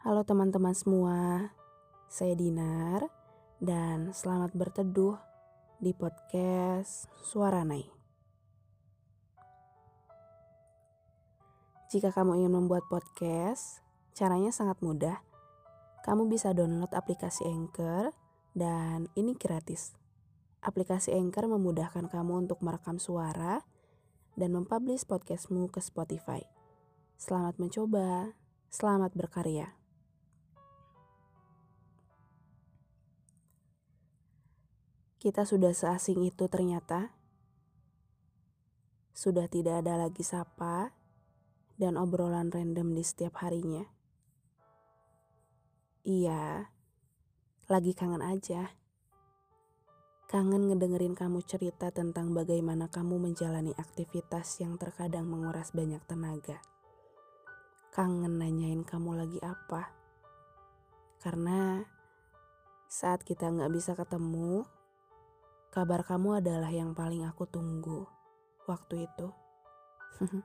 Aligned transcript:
Halo 0.00 0.24
teman-teman 0.24 0.72
semua, 0.72 1.52
saya 2.08 2.32
Dinar 2.32 3.04
dan 3.60 4.16
selamat 4.16 4.56
berteduh 4.56 5.20
di 5.76 5.92
podcast 5.92 7.04
Suara 7.20 7.68
Nai. 7.68 7.84
Jika 11.92 12.16
kamu 12.16 12.40
ingin 12.40 12.48
membuat 12.48 12.88
podcast, 12.88 13.84
caranya 14.16 14.48
sangat 14.48 14.80
mudah. 14.80 15.20
Kamu 16.08 16.32
bisa 16.32 16.56
download 16.56 16.96
aplikasi 16.96 17.44
Anchor 17.44 18.16
dan 18.56 19.04
ini 19.20 19.36
gratis. 19.36 19.92
Aplikasi 20.64 21.12
Anchor 21.12 21.44
memudahkan 21.44 22.08
kamu 22.08 22.48
untuk 22.48 22.64
merekam 22.64 22.96
suara 22.96 23.68
dan 24.32 24.56
mempublish 24.56 25.04
podcastmu 25.04 25.68
ke 25.68 25.84
Spotify. 25.84 26.40
Selamat 27.20 27.60
mencoba, 27.60 28.32
selamat 28.72 29.12
berkarya. 29.12 29.79
Kita 35.20 35.44
sudah 35.44 35.76
seasing 35.76 36.24
itu 36.24 36.48
ternyata. 36.48 37.12
Sudah 39.12 39.52
tidak 39.52 39.84
ada 39.84 40.00
lagi 40.00 40.24
sapa 40.24 40.96
dan 41.76 42.00
obrolan 42.00 42.48
random 42.48 42.96
di 42.96 43.04
setiap 43.04 43.44
harinya. 43.44 43.84
Iya, 46.08 46.72
lagi 47.68 47.92
kangen 47.92 48.24
aja. 48.24 48.72
Kangen 50.24 50.72
ngedengerin 50.72 51.12
kamu 51.12 51.44
cerita 51.44 51.92
tentang 51.92 52.32
bagaimana 52.32 52.88
kamu 52.88 53.20
menjalani 53.20 53.76
aktivitas 53.76 54.64
yang 54.64 54.80
terkadang 54.80 55.28
menguras 55.28 55.76
banyak 55.76 56.00
tenaga. 56.08 56.64
Kangen 57.92 58.40
nanyain 58.40 58.88
kamu 58.88 59.20
lagi 59.20 59.36
apa. 59.44 59.92
Karena 61.20 61.84
saat 62.88 63.20
kita 63.20 63.52
nggak 63.52 63.68
bisa 63.68 63.92
ketemu, 63.92 64.64
kabar 65.70 66.02
kamu 66.02 66.42
adalah 66.42 66.70
yang 66.70 66.92
paling 66.92 67.26
aku 67.26 67.46
tunggu 67.46 68.06
waktu 68.66 69.06
itu. 69.06 69.28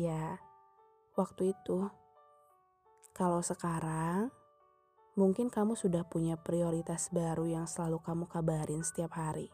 iya, 0.00 0.40
waktu 1.16 1.52
itu. 1.52 1.88
Kalau 3.14 3.44
sekarang, 3.44 4.32
Mungkin 5.18 5.50
kamu 5.50 5.74
sudah 5.74 6.06
punya 6.06 6.38
prioritas 6.38 7.10
baru 7.10 7.42
yang 7.42 7.66
selalu 7.66 7.98
kamu 8.00 8.24
kabarin 8.30 8.80
setiap 8.80 9.18
hari. 9.20 9.50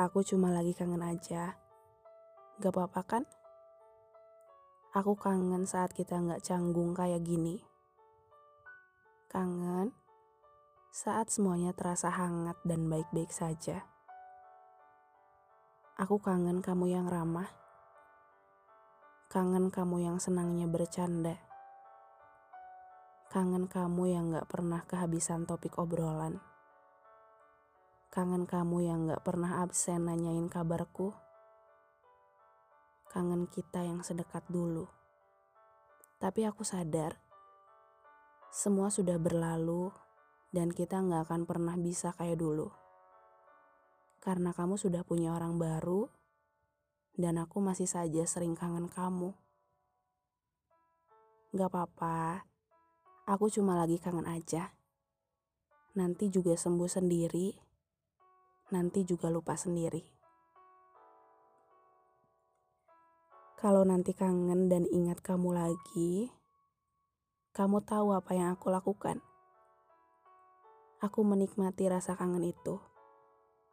Aku 0.00 0.26
cuma 0.26 0.48
lagi 0.50 0.72
kangen 0.72 1.04
aja. 1.04 1.54
Gak 2.58 2.72
apa-apa 2.72 3.00
kan? 3.04 3.22
Aku 4.96 5.14
kangen 5.14 5.68
saat 5.68 5.92
kita 5.92 6.16
gak 6.16 6.42
canggung 6.42 6.90
kayak 6.90 7.20
gini. 7.22 7.60
Kangen 9.32 9.96
saat 10.92 11.32
semuanya 11.32 11.72
terasa 11.72 12.12
hangat 12.12 12.60
dan 12.68 12.84
baik-baik 12.92 13.32
saja. 13.32 13.88
Aku 15.96 16.20
kangen 16.20 16.60
kamu 16.60 16.92
yang 16.92 17.08
ramah 17.08 17.48
Kangen 19.32 19.72
kamu 19.72 20.04
yang 20.04 20.20
senangnya 20.20 20.68
bercanda. 20.68 21.40
Kangen 23.32 23.64
kamu 23.64 24.12
yang 24.12 24.28
gak 24.28 24.44
pernah 24.44 24.84
kehabisan 24.84 25.48
topik 25.48 25.80
obrolan. 25.80 26.36
Kangen 28.12 28.44
kamu 28.44 28.84
yang 28.84 29.08
gak 29.08 29.24
pernah 29.24 29.64
absen 29.64 30.04
nanyain 30.04 30.52
kabarku. 30.52 31.16
Kangen 33.08 33.48
kita 33.48 33.80
yang 33.80 34.04
sedekat 34.04 34.44
dulu. 34.52 34.84
Tapi 36.20 36.44
aku 36.44 36.60
sadar, 36.60 37.16
semua 38.52 38.92
sudah 38.92 39.16
berlalu 39.16 39.88
dan 40.52 40.68
kita 40.68 41.00
gak 41.00 41.24
akan 41.24 41.48
pernah 41.48 41.72
bisa 41.80 42.12
kayak 42.12 42.36
dulu. 42.36 42.68
Karena 44.20 44.52
kamu 44.52 44.76
sudah 44.76 45.00
punya 45.08 45.32
orang 45.32 45.56
baru, 45.56 46.12
dan 47.16 47.40
aku 47.40 47.64
masih 47.64 47.88
saja 47.88 48.28
sering 48.28 48.52
kangen 48.52 48.92
kamu. 48.92 49.32
Gak 51.56 51.72
apa-apa, 51.72 52.44
aku 53.24 53.48
cuma 53.48 53.72
lagi 53.72 53.96
kangen 53.96 54.28
aja. 54.28 54.76
Nanti 55.96 56.28
juga 56.28 56.52
sembuh 56.52 56.88
sendiri, 56.92 57.56
nanti 58.68 59.08
juga 59.08 59.32
lupa 59.32 59.56
sendiri. 59.56 60.04
Kalau 63.56 63.80
nanti 63.88 64.12
kangen 64.12 64.68
dan 64.68 64.84
ingat 64.92 65.24
kamu 65.24 65.56
lagi, 65.56 66.41
kamu 67.52 67.84
tahu 67.84 68.16
apa 68.16 68.32
yang 68.32 68.56
aku 68.56 68.72
lakukan. 68.72 69.20
Aku 71.04 71.20
menikmati 71.20 71.84
rasa 71.84 72.16
kangen 72.16 72.48
itu. 72.48 72.80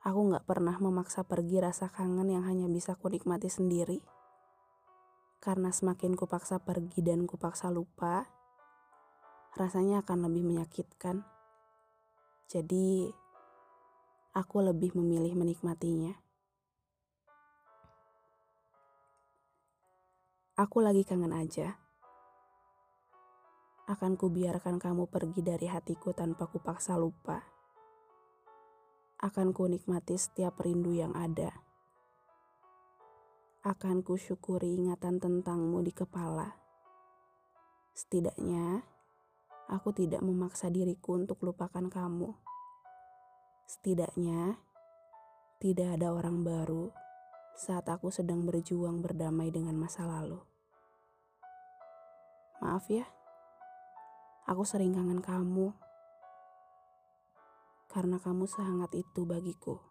Aku 0.04 0.28
gak 0.36 0.44
pernah 0.44 0.76
memaksa 0.76 1.24
pergi 1.24 1.64
rasa 1.64 1.88
kangen 1.88 2.28
yang 2.28 2.44
hanya 2.44 2.68
bisa 2.68 3.00
ku 3.00 3.08
nikmati 3.08 3.48
sendiri. 3.48 4.04
Karena 5.40 5.72
semakin 5.72 6.20
kupaksa 6.20 6.60
pergi 6.60 7.00
dan 7.00 7.24
kupaksa 7.24 7.72
lupa, 7.72 8.28
rasanya 9.56 10.04
akan 10.04 10.28
lebih 10.28 10.44
menyakitkan. 10.44 11.24
Jadi, 12.52 13.08
aku 14.36 14.58
lebih 14.60 14.92
memilih 15.00 15.40
menikmatinya. 15.40 16.20
Aku 20.60 20.84
lagi 20.84 21.08
kangen 21.08 21.32
aja. 21.32 21.80
Akan 23.90 24.14
kubiarkan 24.14 24.78
kamu 24.78 25.10
pergi 25.10 25.42
dari 25.42 25.66
hatiku 25.66 26.14
tanpa 26.14 26.46
kupaksa 26.46 26.94
lupa 26.94 27.60
akan 29.20 29.52
ku 29.52 29.68
nikmati 29.68 30.16
setiap 30.16 30.64
rindu 30.64 30.96
yang 30.96 31.12
ada. 31.12 31.52
Akan 33.68 34.00
ku 34.00 34.16
syukuri 34.16 34.80
ingatan 34.80 35.20
tentangmu 35.20 35.84
di 35.84 35.92
kepala. 35.92 36.56
Setidaknya, 37.92 38.80
aku 39.68 39.92
tidak 39.92 40.24
memaksa 40.24 40.72
diriku 40.72 41.20
untuk 41.20 41.44
lupakan 41.44 41.92
kamu. 41.92 42.32
Setidaknya, 43.68 44.56
tidak 45.60 46.00
ada 46.00 46.16
orang 46.16 46.48
baru 46.48 46.96
saat 47.60 47.92
aku 47.92 48.16
sedang 48.16 48.48
berjuang 48.48 49.04
berdamai 49.04 49.52
dengan 49.52 49.76
masa 49.76 50.08
lalu. 50.08 50.40
Maaf 52.64 52.88
ya, 52.88 53.04
aku 54.50 54.66
sering 54.66 54.98
kangen 54.98 55.22
kamu 55.22 55.70
karena 57.86 58.18
kamu 58.18 58.50
sehangat 58.50 58.90
itu 58.98 59.22
bagiku. 59.22 59.89